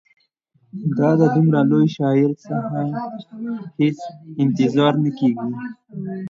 [0.97, 2.79] دا د دومره لوی شاعر څخه
[3.79, 3.99] هېڅ
[4.43, 5.47] انتظار نه کیږي.